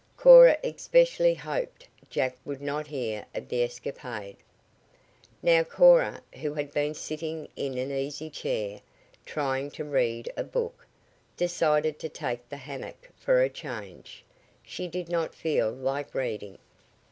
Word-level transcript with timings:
Cora 0.17 0.57
especially 0.63 1.35
hoped 1.35 1.87
Jack 2.09 2.35
would 2.43 2.59
not 2.59 2.87
hear 2.87 3.23
of 3.35 3.49
the 3.49 3.61
escapade. 3.61 4.37
Now 5.43 5.63
Cora, 5.63 6.23
who 6.39 6.55
had 6.55 6.73
been 6.73 6.95
sitting 6.95 7.47
in 7.55 7.77
an 7.77 7.91
easy 7.91 8.31
chair, 8.31 8.81
trying 9.27 9.69
to 9.69 9.83
read 9.85 10.33
a 10.35 10.43
book, 10.43 10.87
decided 11.37 11.99
to 11.99 12.09
take 12.09 12.49
the 12.49 12.57
hammock 12.57 13.09
for 13.15 13.43
a 13.43 13.49
change. 13.51 14.23
She 14.63 14.87
did 14.87 15.07
not 15.07 15.35
feel 15.35 15.69
like 15.69 16.15
reading. 16.15 16.57